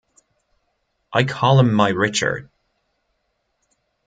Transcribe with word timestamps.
I 1.13 1.25
call 1.25 1.59
him 1.59 1.71
my 1.75 1.89
Richard! 1.89 2.49